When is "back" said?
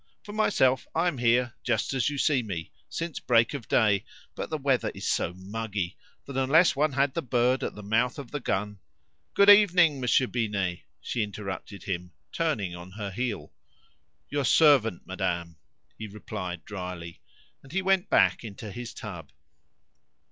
18.09-18.43